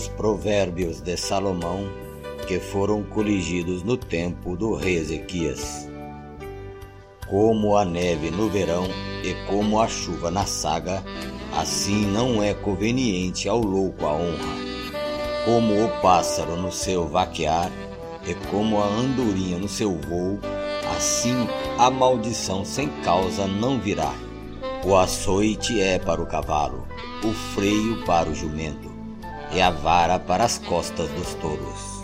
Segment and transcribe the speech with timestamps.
[0.00, 1.86] os provérbios de Salomão
[2.48, 5.90] que foram coligidos no tempo do rei Ezequias.
[7.26, 8.86] Como a neve no verão
[9.22, 11.04] e como a chuva na saga,
[11.54, 14.54] assim não é conveniente ao louco a honra.
[15.44, 17.70] Como o pássaro no seu vaquear
[18.26, 20.40] e como a andorinha no seu voo,
[20.96, 21.46] assim
[21.78, 24.14] a maldição sem causa não virá.
[24.82, 26.88] O açoite é para o cavalo,
[27.22, 28.89] o freio para o jumento,
[29.52, 32.00] e a vara para as costas dos tolos.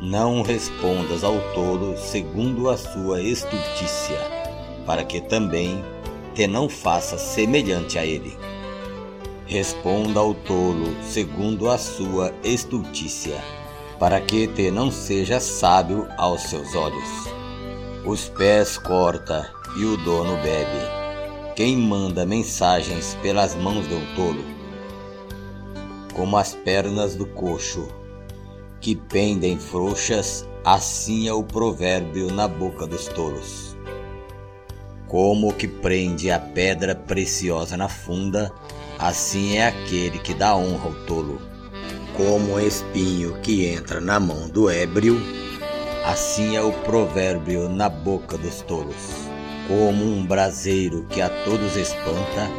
[0.00, 4.18] Não respondas ao tolo segundo a sua estultícia,
[4.84, 5.82] para que também
[6.34, 8.36] te não faça semelhante a ele.
[9.46, 13.38] Responda ao tolo segundo a sua estultícia,
[13.98, 17.28] para que te não seja sábio aos seus olhos.
[18.04, 21.02] Os pés corta e o dono bebe.
[21.54, 24.61] Quem manda mensagens pelas mãos um tolo?
[26.14, 27.88] Como as pernas do coxo
[28.80, 33.76] que pendem frouxas, assim é o provérbio na boca dos tolos.
[35.06, 38.52] Como o que prende a pedra preciosa na funda,
[38.98, 41.40] assim é aquele que dá honra ao tolo.
[42.16, 45.20] Como o espinho que entra na mão do ébrio,
[46.04, 48.94] assim é o provérbio na boca dos tolos.
[49.68, 52.50] Como um braseiro que a todos espanta,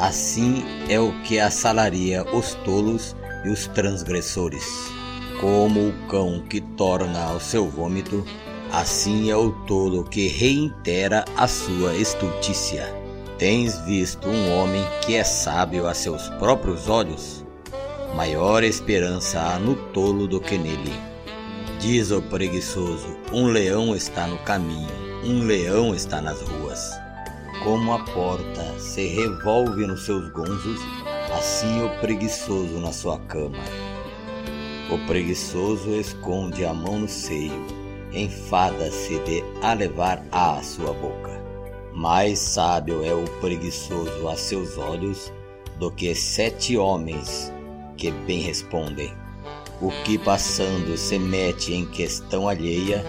[0.00, 4.64] assim é o que assalaria os tolos e os transgressores.
[5.40, 8.24] Como o cão que torna ao seu vômito,
[8.72, 12.92] assim é o tolo que reitera a sua estultícia.
[13.38, 17.44] Tens visto um homem que é sábio a seus próprios olhos?
[18.16, 20.92] Maior esperança há no tolo do que nele.
[21.78, 24.88] Diz o preguiçoso: um leão está no caminho,
[25.24, 27.07] um leão está nas ruas.
[27.64, 30.80] Como a porta se revolve nos seus gonzos,
[31.36, 33.58] assim o preguiçoso na sua cama.
[34.90, 37.66] O preguiçoso esconde a mão no seio,
[38.12, 41.42] enfada-se de a levar à sua boca.
[41.92, 45.32] Mais sábio é o preguiçoso a seus olhos
[45.78, 47.52] do que sete homens
[47.96, 49.12] que bem respondem.
[49.80, 53.04] O que passando se mete em questão alheia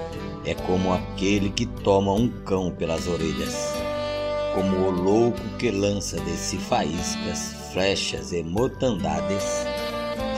[0.45, 3.68] é como aquele que toma um cão pelas orelhas,
[4.53, 9.65] como o louco que lança de si faíscas, flechas e mortandades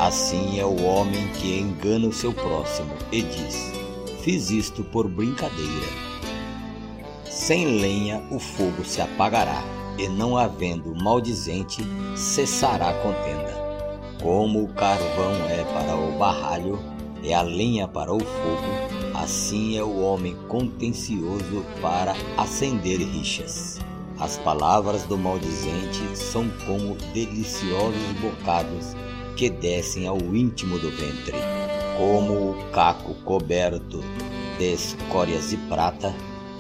[0.01, 3.72] Assim é o homem que engana o seu próximo e diz:
[4.23, 5.88] Fiz isto por brincadeira.
[7.29, 9.63] Sem lenha o fogo se apagará,
[9.99, 11.83] e não havendo maldizente,
[12.16, 13.53] cessará a contenda.
[14.19, 16.79] Como o carvão é para o barralho
[17.22, 23.79] e a lenha para o fogo, assim é o homem contencioso para acender rixas.
[24.21, 28.95] As palavras do maldizente são como deliciosos bocados
[29.35, 31.35] que descem ao íntimo do ventre,
[31.97, 34.03] como o caco coberto
[34.59, 36.13] de escórias de prata,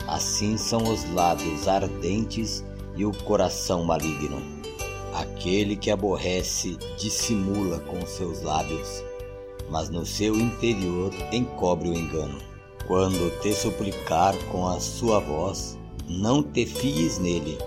[0.07, 4.41] assim são os lábios ardentes e o coração maligno.
[5.13, 9.03] Aquele que aborrece dissimula com seus lábios,
[9.69, 12.39] mas no seu interior encobre o engano.
[12.87, 15.77] Quando te suplicar com a sua voz,
[16.19, 17.57] não te fies nele,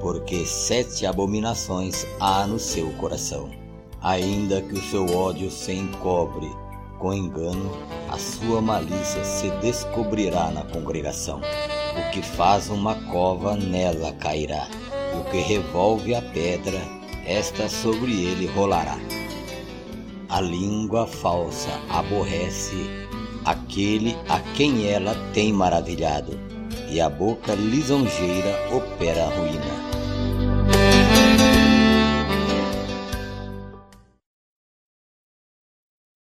[0.00, 3.64] porque sete abominações há no seu coração
[4.04, 6.46] ainda que o seu ódio se encobre
[6.98, 7.70] com engano,
[8.10, 11.40] a sua malícia se descobrirá na congregação.
[11.40, 14.68] O que faz uma cova nela cairá,
[15.14, 16.80] e o que revolve a pedra,
[17.26, 18.98] esta sobre ele rolará.
[20.28, 22.76] A língua falsa aborrece
[23.44, 26.38] aquele a quem ela tem maravilhado,
[26.88, 29.73] e a boca lisonjeira opera a ruína.